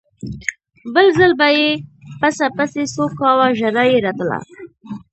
[0.93, 1.69] بل ځل به یې
[2.19, 4.39] پسه پسې څو کاوه ژړا یې راتله.